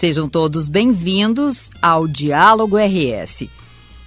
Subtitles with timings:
[0.00, 3.50] Sejam todos bem-vindos ao Diálogo RS.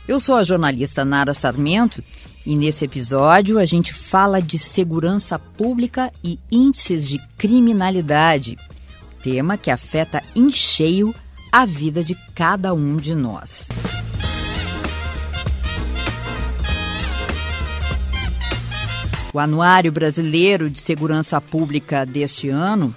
[0.08, 2.04] Eu sou a jornalista Nara Sarmento
[2.44, 8.58] e nesse episódio a gente fala de segurança pública e índices de criminalidade,
[9.21, 11.14] tema que afeta em cheio
[11.52, 13.70] a vida de cada um de nós.
[19.32, 22.96] O Anuário Brasileiro de Segurança Pública deste ano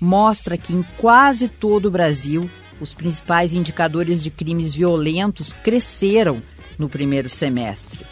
[0.00, 2.48] mostra que em quase todo o Brasil
[2.80, 6.40] os principais indicadores de crimes violentos cresceram
[6.78, 8.06] no primeiro semestre.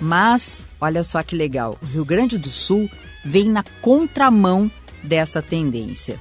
[0.00, 2.88] Mas, olha só que legal, o Rio Grande do Sul
[3.24, 4.70] vem na contramão
[5.02, 6.18] dessa tendência.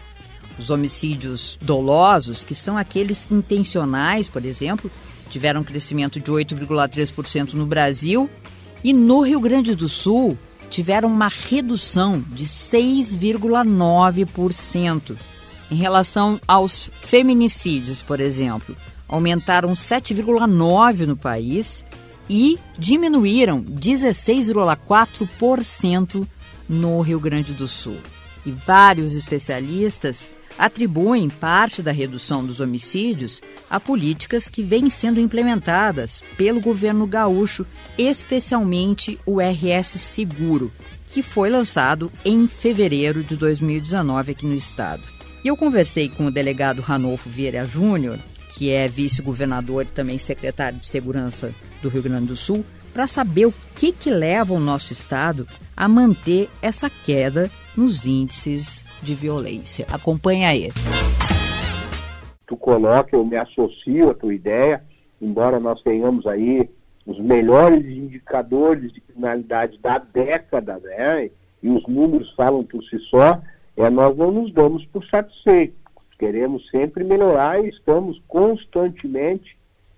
[0.58, 4.92] Os homicídios dolosos, que são aqueles intencionais, por exemplo,
[5.30, 8.30] tiveram um crescimento de 8,3% no Brasil
[8.84, 10.38] e no Rio Grande do Sul
[10.72, 15.16] tiveram uma redução de 6,9%.
[15.70, 18.76] Em relação aos feminicídios, por exemplo,
[19.08, 21.86] aumentaram 7,9% no país
[22.30, 26.28] e diminuíram 16,4%
[26.68, 28.00] no Rio Grande do Sul.
[28.46, 36.24] E vários especialistas atribuem parte da redução dos homicídios a políticas que vêm sendo implementadas
[36.38, 37.66] pelo governo gaúcho,
[37.98, 40.72] especialmente o RS Seguro,
[41.08, 45.04] que foi lançado em fevereiro de 2019 aqui no estado.
[45.44, 48.20] E eu conversei com o delegado Ranolfo Vieira Júnior,
[48.54, 52.64] que é vice-governador e também secretário de Segurança do Rio Grande do Sul,
[52.94, 58.86] para saber o que, que leva o nosso estado a manter essa queda nos índices
[59.02, 59.86] de violência.
[59.92, 60.70] Acompanhe aí.
[62.46, 64.84] Tu coloca, eu me associo à tua ideia,
[65.22, 66.70] embora nós tenhamos aí
[67.06, 71.30] os melhores indicadores de criminalidade da década, né?
[71.64, 73.42] E os números falam por si só,
[73.78, 75.80] é, nós não nos damos por satisfeitos.
[76.18, 79.58] Queremos sempre melhorar e estamos constantemente,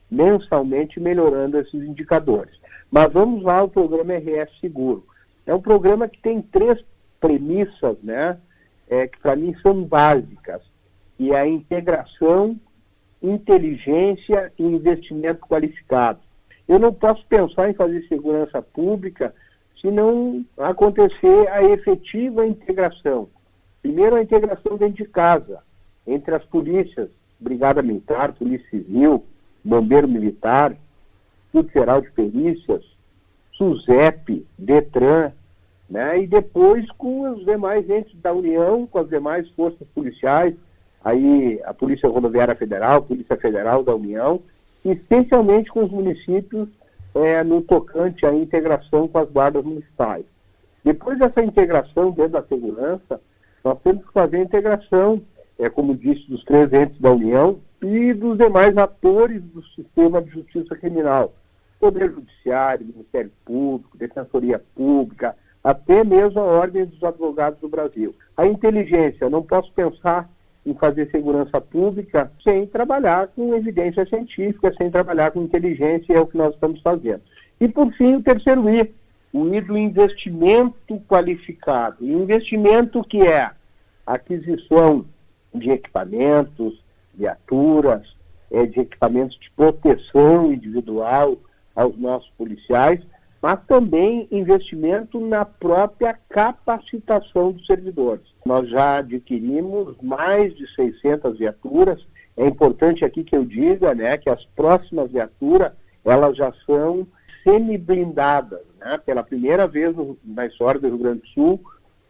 [0.10, 2.54] mensalmente, melhorando esses indicadores.
[2.90, 5.06] Mas vamos lá ao programa RS Seguro.
[5.46, 6.80] É um programa que tem três
[7.20, 8.38] premissas, né?
[8.94, 10.62] É, que para mim são básicas,
[11.18, 12.60] e é a integração,
[13.22, 16.20] inteligência e investimento qualificado.
[16.68, 19.34] Eu não posso pensar em fazer segurança pública
[19.82, 23.28] se não acontecer a efetiva integração.
[23.82, 25.62] Primeiro, a integração dentro de casa,
[26.06, 27.10] entre as polícias,
[27.40, 29.26] Brigada Militar, Polícia Civil,
[29.64, 30.76] Bombeiro Militar,
[31.46, 32.84] Instituto Geral de Perícias,
[33.58, 35.34] SUSEP, DETRAN,
[35.94, 36.24] né?
[36.24, 40.56] e depois com os demais entes da União, com as demais forças policiais,
[41.04, 44.42] aí a Polícia Rodoviária Federal, Polícia Federal da União,
[44.84, 46.68] especialmente com os municípios
[47.14, 50.26] é, no tocante à integração com as guardas municipais.
[50.84, 53.22] Depois dessa integração dentro da segurança,
[53.64, 55.22] nós temos que fazer a integração,
[55.60, 60.32] é, como disse, dos três entes da União e dos demais atores do sistema de
[60.32, 61.36] justiça criminal.
[61.80, 68.14] Poder Judiciário, Ministério Público, Defensoria Pública, até mesmo a Ordem dos Advogados do Brasil.
[68.36, 70.30] A inteligência, não posso pensar
[70.66, 76.28] em fazer segurança pública sem trabalhar com evidência científica, sem trabalhar com inteligência, é o
[76.28, 77.22] que nós estamos fazendo.
[77.60, 78.94] E, por fim, o terceiro I,
[79.32, 82.06] o I do investimento qualificado.
[82.06, 83.52] Investimento que é
[84.06, 85.06] aquisição
[85.54, 86.82] de equipamentos,
[87.14, 88.02] viaturas,
[88.52, 91.38] é, de equipamentos de proteção individual
[91.76, 93.02] aos nossos policiais,
[93.44, 98.24] mas também investimento na própria capacitação dos servidores.
[98.46, 102.02] Nós já adquirimos mais de 600 viaturas.
[102.38, 105.74] É importante aqui que eu diga né, que as próximas viaturas
[106.06, 107.06] elas já são
[107.44, 108.62] semi-blindadas.
[108.80, 108.98] Né?
[109.06, 109.94] Pela primeira vez
[110.24, 111.62] na história do Rio Grande do Sul,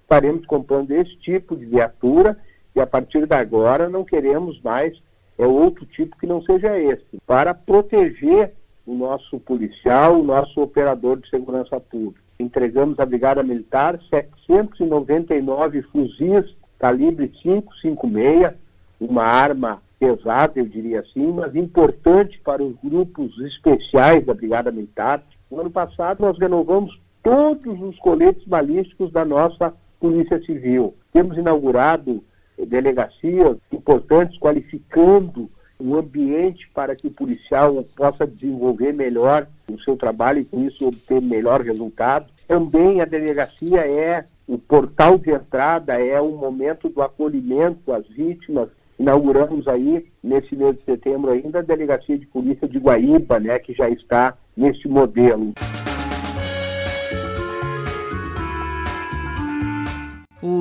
[0.04, 2.38] estaremos comprando esse tipo de viatura
[2.76, 4.96] e a partir de agora não queremos mais
[5.36, 8.54] é outro tipo que não seja esse, para proteger
[8.85, 12.21] o nosso policial, o nosso operador de segurança pública.
[12.39, 18.51] Entregamos à Brigada Militar 799 fuzis calibre 556,
[19.00, 25.24] uma arma pesada, eu diria assim, mas importante para os grupos especiais da Brigada Militar.
[25.50, 30.94] No ano passado, nós renovamos todos os coletes balísticos da nossa Polícia Civil.
[31.13, 32.21] Temos inaugurado
[32.68, 35.50] delegacias importantes qualificando
[35.83, 40.88] um ambiente para que o policial possa desenvolver melhor o seu trabalho e com isso
[40.88, 42.27] obter melhor resultado.
[42.47, 48.69] Também a delegacia é o portal de entrada, é o momento do acolhimento às vítimas.
[48.97, 53.74] Inauguramos aí, nesse mês de setembro ainda, a Delegacia de Polícia de Guaíba, né, que
[53.74, 55.53] já está neste modelo.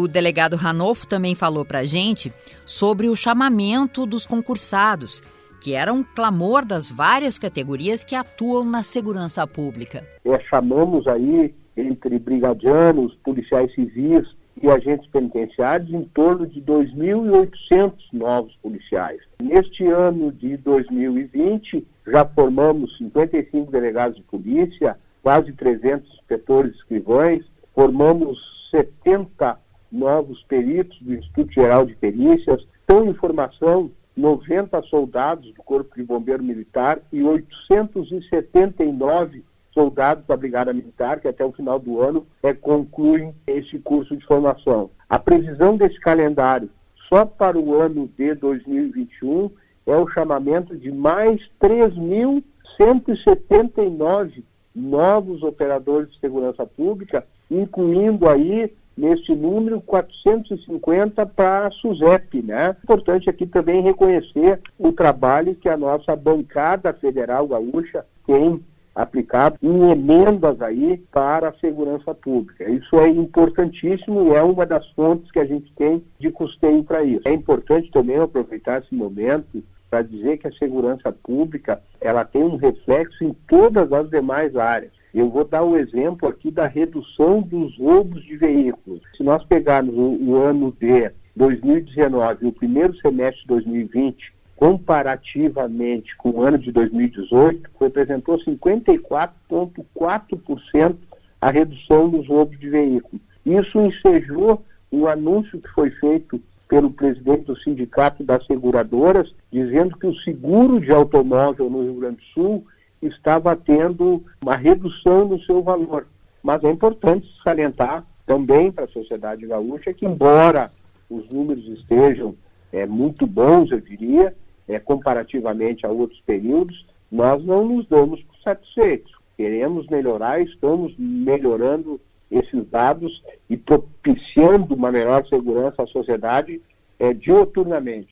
[0.02, 2.32] O delegado Ranolfo também falou para a gente
[2.66, 5.22] sobre o chamamento dos concursados,
[5.62, 10.04] que era um clamor das várias categorias que atuam na segurança pública.
[10.24, 14.26] É, chamamos aí, entre brigadianos, policiais civis
[14.60, 19.20] e agentes penitenciários, em torno de 2.800 novos policiais.
[19.40, 28.36] Neste ano de 2020, já formamos 55 delegados de polícia, quase 300 inspetores escrivães, formamos
[28.72, 29.62] 70
[29.92, 36.02] novos peritos do Instituto Geral de Perícias, estão em formação 90 soldados do Corpo de
[36.02, 42.52] Bombeiro Militar e 879 soldados da Brigada Militar, que até o final do ano é,
[42.52, 44.90] concluem esse curso de formação.
[45.08, 46.68] A previsão desse calendário
[47.08, 49.50] só para o ano de 2021
[49.86, 54.44] é o chamamento de mais 3.179
[54.74, 62.76] novos operadores de segurança pública, incluindo aí neste número 450 para a SUSEP, né?
[62.82, 68.62] Importante aqui também reconhecer o trabalho que a nossa bancada federal gaúcha tem
[68.94, 72.70] aplicado em emendas aí para a segurança pública.
[72.70, 77.02] Isso é importantíssimo e é uma das fontes que a gente tem de custeio para
[77.02, 77.22] isso.
[77.24, 82.56] É importante também aproveitar esse momento para dizer que a segurança pública ela tem um
[82.56, 84.91] reflexo em todas as demais áreas.
[85.14, 89.02] Eu vou dar o exemplo aqui da redução dos roubos de veículos.
[89.16, 96.16] Se nós pegarmos o, o ano de 2019 e o primeiro semestre de 2020, comparativamente
[96.16, 100.96] com o ano de 2018, representou 54,4%
[101.40, 103.20] a redução dos roubos de veículos.
[103.44, 110.06] Isso ensejou o anúncio que foi feito pelo presidente do Sindicato das Seguradoras, dizendo que
[110.06, 112.66] o seguro de automóvel no Rio Grande do Sul
[113.02, 116.06] estava tendo uma redução no seu valor.
[116.42, 120.70] Mas é importante salientar também para a sociedade gaúcha que, embora
[121.10, 122.34] os números estejam
[122.72, 124.34] é, muito bons, eu diria,
[124.66, 129.12] é, comparativamente a outros períodos, nós não nos damos por satisfeitos.
[129.36, 132.00] Queremos melhorar, estamos melhorando
[132.30, 136.62] esses dados e propiciando uma melhor segurança à sociedade
[136.98, 138.11] é, dioturnamente.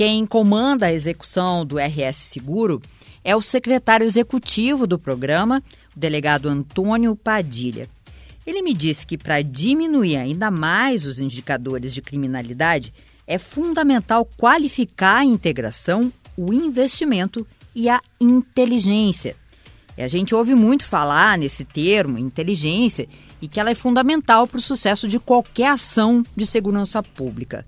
[0.00, 2.80] Quem comanda a execução do RS Seguro
[3.22, 5.62] é o secretário executivo do programa,
[5.94, 7.86] o delegado Antônio Padilha.
[8.46, 12.94] Ele me disse que para diminuir ainda mais os indicadores de criminalidade,
[13.26, 19.36] é fundamental qualificar a integração, o investimento e a inteligência.
[19.98, 23.06] E a gente ouve muito falar nesse termo, inteligência,
[23.42, 27.66] e que ela é fundamental para o sucesso de qualquer ação de segurança pública.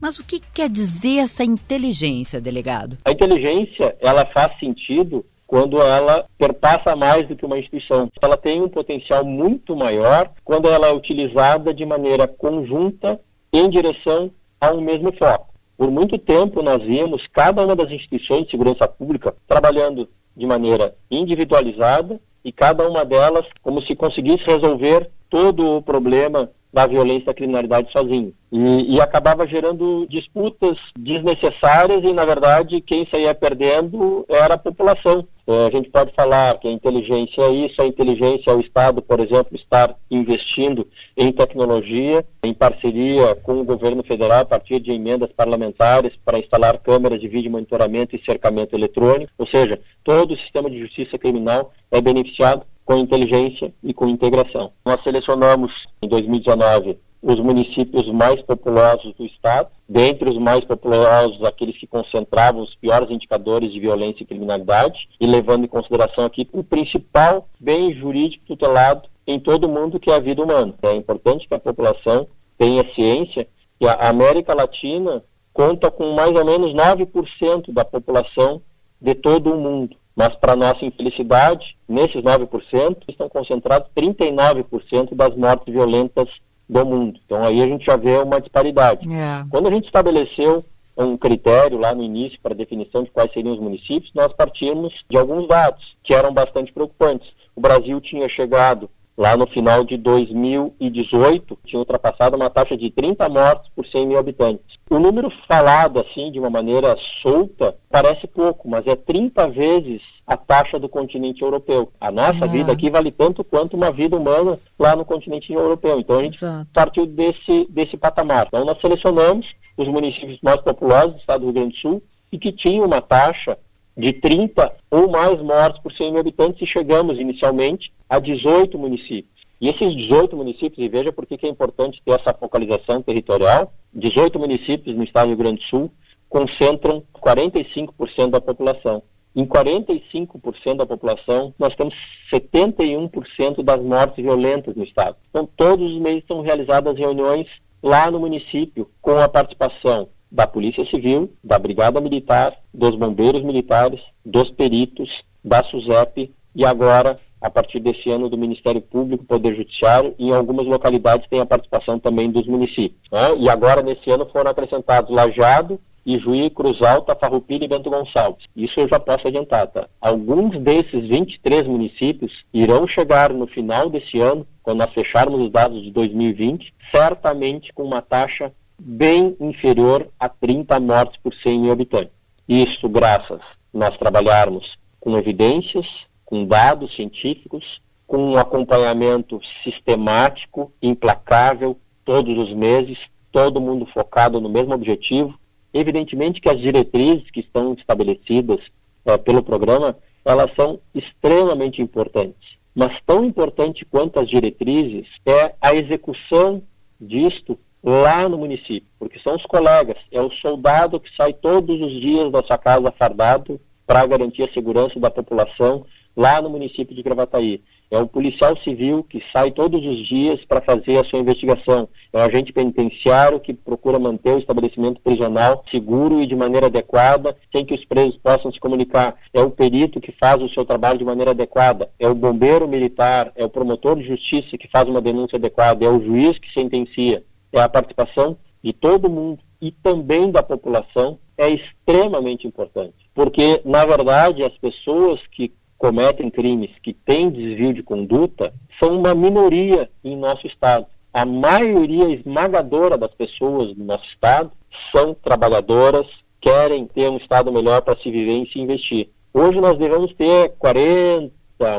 [0.00, 2.98] Mas o que quer dizer essa inteligência, delegado?
[3.04, 8.08] A inteligência, ela faz sentido quando ela perpassa mais do que uma instituição.
[8.20, 13.18] Ela tem um potencial muito maior quando ela é utilizada de maneira conjunta
[13.52, 14.30] em direção
[14.60, 15.48] a um mesmo foco.
[15.76, 20.94] Por muito tempo nós vimos cada uma das instituições de segurança pública trabalhando de maneira
[21.10, 27.26] individualizada e cada uma delas como se conseguisse resolver todo o problema da violência e
[27.26, 28.32] da criminalidade sozinho.
[28.50, 35.26] E, e, acabava gerando disputas desnecessárias e, na verdade, quem saía perdendo era a população.
[35.46, 39.00] É, a gente pode falar que a inteligência é isso, a inteligência é o Estado,
[39.00, 44.92] por exemplo, estar investindo em tecnologia, em parceria com o governo federal, a partir de
[44.92, 50.38] emendas parlamentares para instalar câmeras de vídeo monitoramento e cercamento eletrônico, ou seja, todo o
[50.38, 54.72] sistema de justiça criminal é beneficiado com inteligência e com integração.
[54.82, 61.76] Nós selecionamos em 2019 os municípios mais populosos do estado, dentre os mais populosos aqueles
[61.76, 66.64] que concentravam os piores indicadores de violência e criminalidade, e levando em consideração aqui o
[66.64, 70.74] principal bem jurídico tutelado em todo mundo, que é a vida humana.
[70.80, 72.26] É importante que a população
[72.56, 73.46] tenha ciência
[73.78, 78.62] que a América Latina conta com mais ou menos 9% da população
[78.98, 79.94] de todo o mundo.
[80.18, 86.28] Mas, para nossa infelicidade, nesses 9% estão concentrados 39% das mortes violentas
[86.68, 87.20] do mundo.
[87.24, 89.08] Então, aí a gente já vê uma disparidade.
[89.08, 89.44] É.
[89.48, 90.64] Quando a gente estabeleceu
[90.96, 95.16] um critério lá no início para definição de quais seriam os municípios, nós partimos de
[95.16, 97.30] alguns dados que eram bastante preocupantes.
[97.54, 103.28] O Brasil tinha chegado lá no final de 2018, tinha ultrapassado uma taxa de 30
[103.28, 104.78] mortes por 100 mil habitantes.
[104.88, 110.36] O número falado assim, de uma maneira solta, parece pouco, mas é 30 vezes a
[110.36, 111.90] taxa do continente europeu.
[112.00, 112.48] A nossa é.
[112.48, 115.98] vida aqui vale tanto quanto uma vida humana lá no continente europeu.
[115.98, 116.68] Então a gente Exato.
[116.72, 118.46] partiu desse, desse patamar.
[118.46, 122.38] Então nós selecionamos os municípios mais populosos do estado do Rio Grande do Sul e
[122.38, 123.58] que tinham uma taxa
[123.98, 129.38] de 30 ou mais mortes por 100 mil habitantes e chegamos inicialmente a 18 municípios.
[129.60, 134.38] E esses 18 municípios, e veja por que é importante ter essa focalização territorial, 18
[134.38, 135.90] municípios no estado do Rio Grande do Sul
[136.28, 139.02] concentram 45% da população.
[139.34, 141.94] Em 45% da população, nós temos
[142.32, 145.16] 71% das mortes violentas no estado.
[145.28, 147.48] Então, todos os meses são realizadas reuniões
[147.82, 154.00] lá no município com a participação da Polícia Civil, da Brigada Militar, dos Bombeiros Militares,
[154.24, 160.14] dos peritos, da SUSEP e agora, a partir desse ano, do Ministério Público, Poder Judiciário
[160.18, 163.00] e em algumas localidades tem a participação também dos municípios.
[163.10, 163.36] Né?
[163.38, 168.46] E agora, nesse ano, foram acrescentados Lajado, Ijuí, Cruz Alta, Farroupilha e Bento Gonçalves.
[168.56, 169.88] Isso eu já posso adiantar, tá?
[170.00, 175.82] Alguns desses 23 municípios irão chegar no final desse ano, quando nós fecharmos os dados
[175.82, 182.12] de 2020, certamente com uma taxa bem inferior a 30 mortes por 100 mil habitantes.
[182.48, 183.40] Isso graças
[183.72, 185.86] nós trabalharmos com evidências,
[186.24, 192.98] com dados científicos, com um acompanhamento sistemático, implacável, todos os meses,
[193.30, 195.38] todo mundo focado no mesmo objetivo,
[195.72, 198.60] Evidentemente que as diretrizes que estão estabelecidas
[199.04, 202.58] é, pelo programa, elas são extremamente importantes.
[202.74, 206.62] Mas tão importante quanto as diretrizes é a execução
[207.00, 211.92] disto lá no município, porque são os colegas, é o soldado que sai todos os
[212.00, 217.02] dias da sua casa fardado para garantir a segurança da população lá no município de
[217.02, 217.62] Gravataí.
[217.90, 221.88] É o policial civil que sai todos os dias para fazer a sua investigação.
[222.12, 227.34] É o agente penitenciário que procura manter o estabelecimento prisional seguro e de maneira adequada,
[227.50, 229.16] sem que os presos possam se comunicar.
[229.32, 231.88] É o perito que faz o seu trabalho de maneira adequada.
[231.98, 235.88] É o bombeiro militar, é o promotor de justiça que faz uma denúncia adequada, é
[235.88, 237.22] o juiz que sentencia.
[237.52, 242.94] É a participação de todo mundo e também da população é extremamente importante.
[243.14, 249.14] Porque, na verdade, as pessoas que cometem crimes que têm desvio de conduta são uma
[249.14, 250.86] minoria em nosso Estado.
[251.12, 254.50] A maioria esmagadora das pessoas do nosso Estado
[254.92, 256.06] são trabalhadoras,
[256.40, 259.10] querem ter um Estado melhor para se viver e se investir.
[259.32, 261.30] Hoje nós devemos ter 40,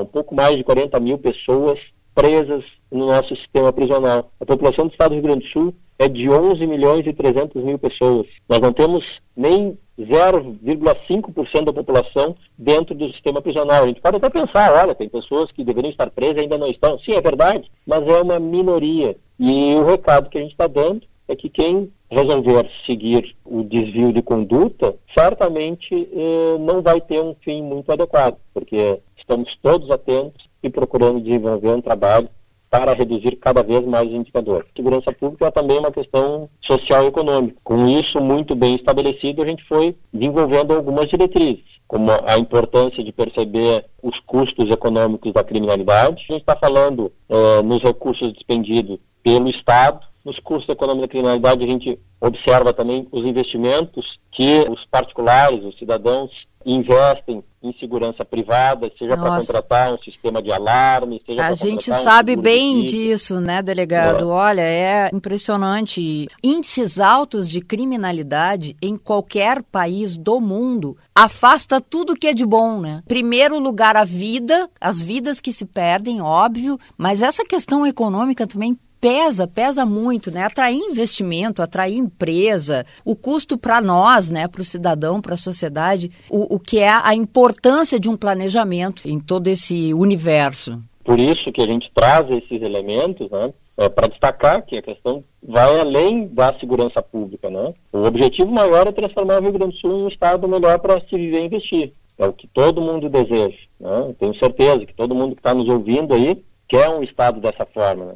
[0.02, 1.80] um pouco mais de 40 mil pessoas
[2.13, 4.32] presas no nosso sistema prisional.
[4.39, 7.63] A população do Estado do Rio Grande do Sul é de 11 milhões e 300
[7.63, 8.25] mil pessoas.
[8.48, 13.84] Nós não temos nem 0,5% da população dentro do sistema prisional.
[13.84, 16.68] A gente pode até pensar, olha, tem pessoas que deveriam estar presas e ainda não
[16.68, 16.98] estão.
[17.00, 19.18] Sim, é verdade, mas é uma minoria.
[19.38, 24.12] E o recado que a gente está dando é que quem resolver seguir o desvio
[24.12, 30.49] de conduta, certamente eh, não vai ter um fim muito adequado, porque estamos todos atentos
[30.62, 32.30] e procurando desenvolver um trabalho
[32.70, 34.68] para reduzir cada vez mais os indicadores.
[34.75, 37.58] Segurança pública é também uma questão social e econômica.
[37.63, 43.12] Com isso muito bem estabelecido, a gente foi desenvolvendo algumas diretrizes, como a importância de
[43.12, 46.25] perceber os custos econômicos da criminalidade.
[46.30, 51.66] A gente está falando eh, nos recursos despendidos pelo Estado, nos custos econômicos da criminalidade,
[51.66, 56.30] a gente observa também os investimentos que os particulares, os cidadãos,
[56.66, 62.38] investem em segurança privada, seja para contratar um sistema de alarme, seja A gente sabe
[62.38, 64.24] um bem disso, né, delegado?
[64.24, 64.34] É.
[64.34, 66.28] Olha, é impressionante.
[66.42, 72.80] Índices altos de criminalidade em qualquer país do mundo afasta tudo que é de bom,
[72.80, 73.04] né?
[73.06, 78.78] Primeiro lugar, a vida, as vidas que se perdem, óbvio, mas essa questão econômica também
[79.00, 80.44] pesa, pesa muito, né?
[80.44, 86.12] Atrair investimento, atrair empresa, o custo para nós, né, para o cidadão, para a sociedade,
[86.29, 90.79] o, o que é a importância de um planejamento em todo esse universo.
[91.03, 93.53] Por isso que a gente traz esses elementos, né?
[93.77, 97.74] É, para destacar que a questão vai além da segurança pública, né?
[97.94, 101.00] O objetivo maior é transformar o Rio Grande do Sul em um estado melhor para
[101.00, 101.94] se viver e investir.
[102.18, 104.13] É o que todo mundo deseja, né?
[104.20, 108.06] Tenho certeza que todo mundo que está nos ouvindo aí quer um estado dessa forma,
[108.06, 108.13] né?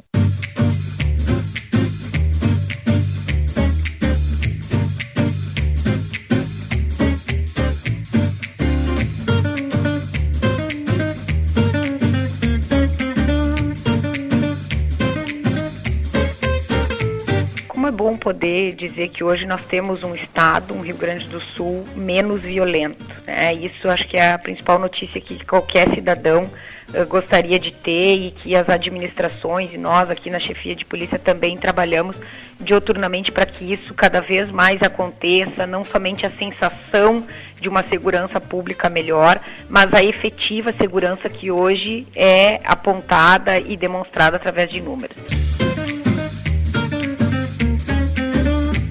[18.24, 23.04] Poder dizer que hoje nós temos um estado, um Rio Grande do Sul, menos violento.
[23.26, 23.52] Né?
[23.52, 26.50] Isso acho que é a principal notícia que qualquer cidadão
[26.94, 31.18] uh, gostaria de ter e que as administrações e nós aqui na chefia de polícia
[31.18, 32.16] também trabalhamos
[32.58, 37.26] dioturnamente para que isso cada vez mais aconteça, não somente a sensação
[37.60, 39.38] de uma segurança pública melhor,
[39.68, 45.33] mas a efetiva segurança que hoje é apontada e demonstrada através de números.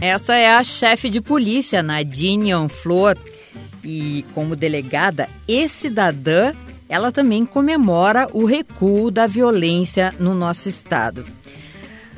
[0.06, 3.18] Essa é a chefe de polícia, Nadine Flor.
[3.82, 6.52] E como delegada e cidadã,
[6.90, 11.24] ela também comemora o recuo da violência no nosso estado.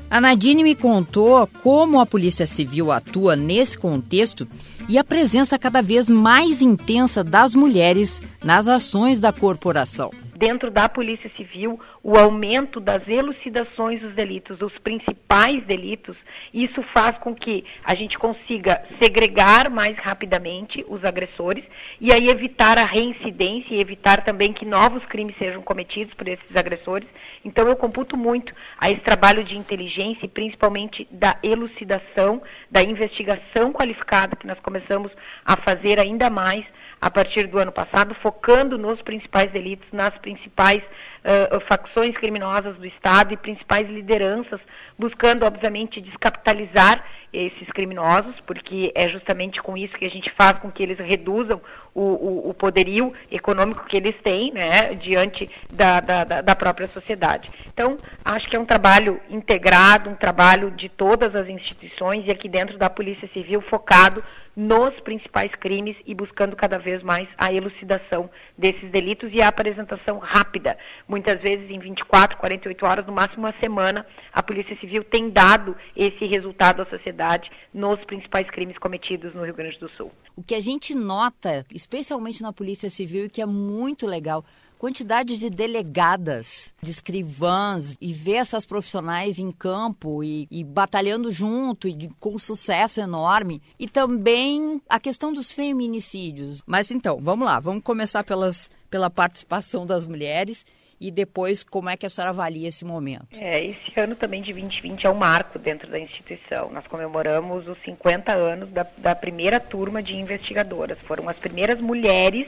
[0.09, 4.47] A Nadine me contou como a Polícia Civil atua nesse contexto
[4.89, 10.89] e a presença cada vez mais intensa das mulheres nas ações da corporação dentro da
[10.89, 16.17] Polícia Civil o aumento das elucidações dos delitos, dos principais delitos,
[16.53, 21.63] isso faz com que a gente consiga segregar mais rapidamente os agressores
[21.99, 26.55] e aí evitar a reincidência e evitar também que novos crimes sejam cometidos por esses
[26.55, 27.07] agressores.
[27.43, 33.71] Então eu computo muito a esse trabalho de inteligência e principalmente da elucidação, da investigação
[33.71, 35.11] qualificada que nós começamos
[35.45, 36.65] a fazer ainda mais
[37.01, 42.85] a partir do ano passado, focando nos principais delitos, nas principais uh, facções criminosas do
[42.85, 44.59] Estado e principais lideranças,
[44.97, 50.71] buscando, obviamente, descapitalizar esses criminosos, porque é justamente com isso que a gente faz com
[50.71, 51.61] que eles reduzam
[51.95, 57.49] o, o, o poderio econômico que eles têm né, diante da, da, da, própria sociedade.
[57.73, 62.49] Então, acho que é um trabalho integrado, um trabalho de todas as instituições e aqui
[62.49, 64.21] dentro da Polícia Civil focado
[64.55, 70.17] nos principais crimes e buscando cada vez mais a elucidação desses delitos e a apresentação
[70.17, 70.77] rápida.
[71.07, 75.75] Muitas vezes em 24, 48 horas, no máximo uma semana, a Polícia Civil tem dado
[75.95, 80.11] esse resultado à sociedade nos principais crimes cometidos no Rio Grande do Sul.
[80.35, 84.43] O que a gente nota, especialmente na Polícia Civil, e que é muito legal,
[84.77, 91.87] quantidade de delegadas, de escrivãs, e ver essas profissionais em campo e, e batalhando junto
[91.87, 93.61] e com sucesso enorme.
[93.79, 96.61] E também a questão dos feminicídios.
[96.65, 100.65] Mas então, vamos lá, vamos começar pelas, pela participação das mulheres
[100.99, 103.39] e depois como é que a senhora avalia esse momento?
[103.39, 106.71] É, esse ano também de 2020 é um marco dentro da instituição.
[106.71, 110.97] Nós comemoramos os 50 anos da, da primeira turma de investigadoras.
[110.99, 112.47] Foram as primeiras mulheres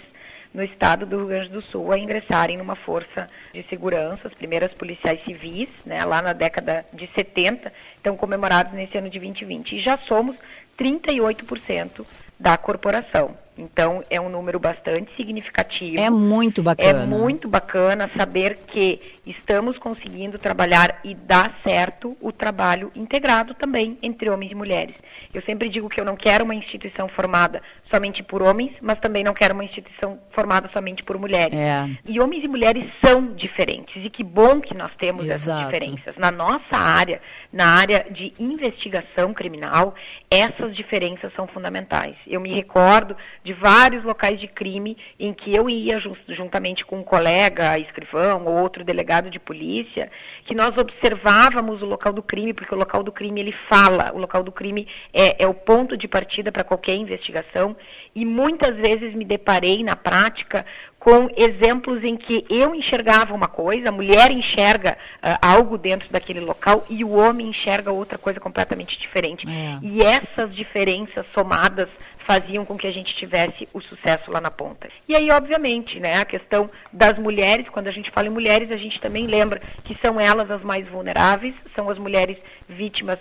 [0.53, 4.71] no estado do Rio Grande do Sul a ingressarem numa força de segurança, as primeiras
[4.73, 9.75] policiais civis, né, lá na década de 70, estão comemorados nesse ano de 2020.
[9.75, 10.35] E já somos
[10.79, 12.05] 38%
[12.39, 13.37] da corporação.
[13.57, 15.99] Então, é um número bastante significativo.
[15.99, 17.03] É muito bacana.
[17.03, 23.97] É muito bacana saber que estamos conseguindo trabalhar e dar certo o trabalho integrado também
[24.01, 24.95] entre homens e mulheres.
[25.33, 29.23] Eu sempre digo que eu não quero uma instituição formada somente por homens, mas também
[29.23, 31.57] não quero uma instituição formada somente por mulheres.
[31.57, 31.89] É.
[32.05, 34.03] E homens e mulheres são diferentes.
[34.03, 35.59] E que bom que nós temos Exato.
[35.59, 36.17] essas diferenças.
[36.17, 39.95] Na nossa área, na área de investigação criminal,
[40.29, 42.15] essas diferenças são fundamentais.
[42.27, 47.03] Eu me recordo de vários locais de crime em que eu ia juntamente com um
[47.03, 50.11] colega, escrivão ou outro delegado de polícia,
[50.45, 54.17] que nós observávamos o local do crime, porque o local do crime ele fala, o
[54.17, 57.75] local do crime é, é o ponto de partida para qualquer investigação
[58.15, 60.65] e muitas vezes me deparei na prática
[61.07, 66.41] com exemplos em que eu enxergava uma coisa, a mulher enxerga uh, algo dentro daquele
[66.41, 69.47] local e o homem enxerga outra coisa completamente diferente.
[69.47, 69.79] É.
[69.81, 74.89] E essas diferenças somadas faziam com que a gente tivesse o sucesso lá na ponta.
[75.07, 78.75] E aí, obviamente, né, a questão das mulheres, quando a gente fala em mulheres, a
[78.75, 83.17] gente também lembra que são elas as mais vulneráveis, são as mulheres vítimas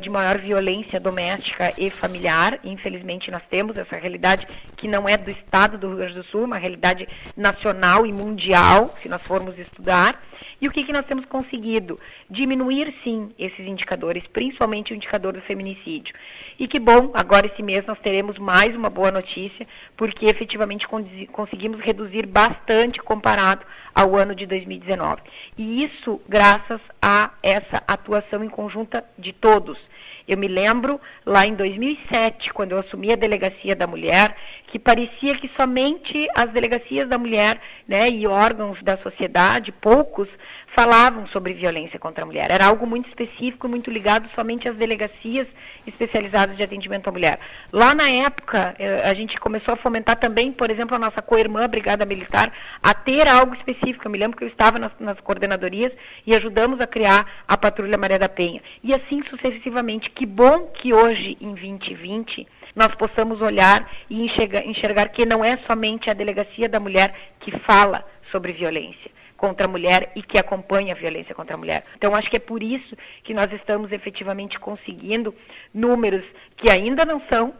[0.00, 2.60] de maior violência doméstica e familiar.
[2.62, 6.44] Infelizmente, nós temos essa realidade que não é do estado do Rio Grande do Sul,
[6.44, 10.22] uma realidade nacional e mundial, se nós formos estudar.
[10.60, 11.98] E o que, que nós temos conseguido?
[12.30, 16.14] Diminuir, sim, esses indicadores, principalmente o indicador do feminicídio.
[16.58, 19.66] E que bom, agora esse mês nós teremos mais uma boa notícia,
[19.96, 20.86] porque efetivamente
[21.32, 25.22] conseguimos reduzir bastante comparado ao ano de 2019.
[25.56, 29.78] E isso graças a essa atuação em conjunta de todos.
[30.26, 34.34] Eu me lembro lá em 2007, quando eu assumi a delegacia da mulher,
[34.68, 40.28] que parecia que somente as delegacias da mulher né, e órgãos da sociedade, poucos,
[40.74, 42.50] falavam sobre violência contra a mulher.
[42.50, 45.46] Era algo muito específico, muito ligado somente às delegacias
[45.86, 47.38] especializadas de atendimento à mulher.
[47.72, 51.68] Lá na época, eh, a gente começou a fomentar também, por exemplo, a nossa co-irmã,
[51.68, 54.06] Brigada Militar, a ter algo específico.
[54.06, 55.92] Eu me lembro que eu estava nas, nas coordenadorias
[56.26, 58.60] e ajudamos a criar a Patrulha Maria da Penha.
[58.82, 60.10] E assim sucessivamente.
[60.10, 65.56] Que bom que hoje, em 2020, nós possamos olhar e enxergar, enxergar que não é
[65.68, 70.94] somente a delegacia da mulher que fala sobre violência contra a mulher e que acompanha
[70.94, 71.84] a violência contra a mulher.
[71.98, 75.34] Então, acho que é por isso que nós estamos efetivamente conseguindo
[75.72, 76.24] números
[76.56, 77.52] que ainda não são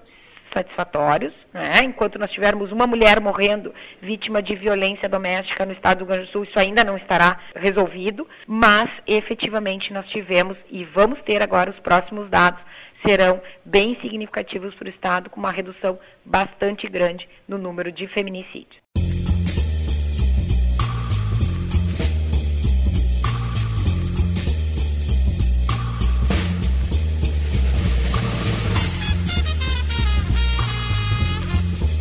[0.50, 1.82] satisfatórios, né?
[1.84, 6.26] enquanto nós tivermos uma mulher morrendo vítima de violência doméstica no estado do Rio Grande
[6.26, 11.70] do Sul, isso ainda não estará resolvido, mas efetivamente nós tivemos e vamos ter agora
[11.70, 12.62] os próximos dados
[13.06, 18.82] serão bem significativos para o Estado, com uma redução bastante grande no número de feminicídios.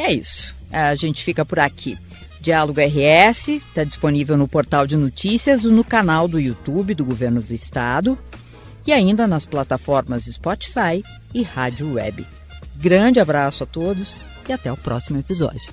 [0.03, 0.53] É isso.
[0.69, 1.97] A gente fica por aqui.
[2.41, 7.53] Diálogo RS está disponível no portal de notícias, no canal do YouTube do Governo do
[7.53, 8.19] Estado
[8.85, 11.01] e ainda nas plataformas Spotify
[11.33, 12.27] e Rádio Web.
[12.75, 14.13] Grande abraço a todos
[14.47, 15.71] e até o próximo episódio.